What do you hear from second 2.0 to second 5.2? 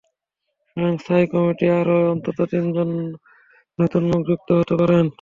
অন্তত তিনজন নতুন মুখ যুক্ত হতে পারেন।